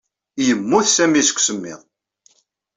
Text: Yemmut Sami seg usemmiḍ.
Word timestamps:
Yemmut 0.45 0.87
Sami 0.95 1.21
seg 1.27 1.37
usemmiḍ. 1.37 1.81